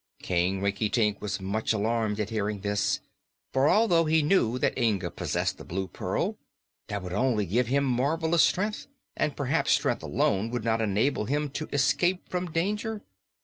King 0.23 0.63
Rinkitink 0.63 1.21
was 1.21 1.39
much 1.39 1.73
alarmed 1.73 2.19
at 2.19 2.31
hearing 2.31 2.61
this, 2.61 3.01
for 3.53 3.69
although 3.69 4.05
he 4.05 4.23
knew 4.23 4.57
that 4.57 4.75
Inga 4.75 5.11
possessed 5.11 5.59
the 5.59 5.63
Blue 5.63 5.87
Pearl, 5.87 6.39
that 6.87 7.03
would 7.03 7.13
only 7.13 7.45
give 7.45 7.67
to 7.67 7.71
him 7.73 7.83
marvelous 7.83 8.41
strength, 8.41 8.87
and 9.15 9.37
perhaps 9.37 9.73
strength 9.73 10.01
alone 10.01 10.49
would 10.49 10.63
not 10.63 10.81
enable 10.81 11.25
him 11.25 11.51
to 11.51 11.69
escape 11.71 12.27
from 12.29 12.49
danger. 12.49 13.03